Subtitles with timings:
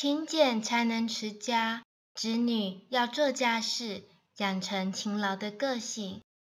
[0.00, 4.04] 勤俭才能持家子女要做家事
[4.38, 6.22] 养成勤劳的个性。